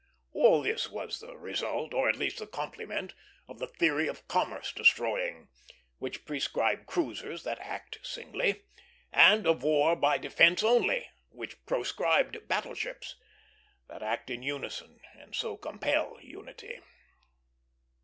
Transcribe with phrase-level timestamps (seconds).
[0.33, 3.13] All this was the result, or at least the complement,
[3.47, 5.47] of the theory of commerce destroying,
[5.99, 8.63] which prescribed cruisers that act singly;
[9.13, 13.15] and of war by defence only, which proscribed battle ships,
[13.89, 16.79] that act in unison and so compel unity.